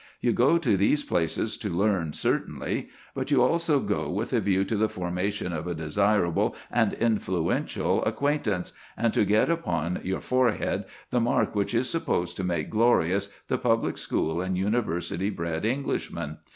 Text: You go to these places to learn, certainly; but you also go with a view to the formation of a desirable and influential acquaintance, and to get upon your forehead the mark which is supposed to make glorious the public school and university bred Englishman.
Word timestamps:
You 0.19 0.33
go 0.33 0.57
to 0.57 0.75
these 0.75 1.03
places 1.03 1.57
to 1.57 1.69
learn, 1.69 2.13
certainly; 2.13 2.89
but 3.13 3.29
you 3.29 3.43
also 3.43 3.79
go 3.79 4.09
with 4.09 4.33
a 4.33 4.39
view 4.39 4.63
to 4.65 4.75
the 4.75 4.89
formation 4.89 5.53
of 5.53 5.67
a 5.67 5.75
desirable 5.75 6.55
and 6.71 6.93
influential 6.93 8.03
acquaintance, 8.03 8.73
and 8.97 9.13
to 9.13 9.23
get 9.25 9.51
upon 9.51 9.99
your 10.03 10.21
forehead 10.21 10.85
the 11.11 11.21
mark 11.21 11.53
which 11.53 11.75
is 11.75 11.87
supposed 11.87 12.35
to 12.37 12.43
make 12.43 12.71
glorious 12.71 13.29
the 13.47 13.59
public 13.59 13.95
school 13.95 14.41
and 14.41 14.57
university 14.57 15.29
bred 15.29 15.65
Englishman. 15.65 16.39